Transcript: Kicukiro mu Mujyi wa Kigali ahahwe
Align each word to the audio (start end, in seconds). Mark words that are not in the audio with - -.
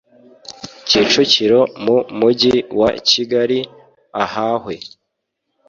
Kicukiro 0.87 1.61
mu 1.83 1.97
Mujyi 2.19 2.53
wa 2.79 2.91
Kigali 3.09 3.59
ahahwe 4.23 4.75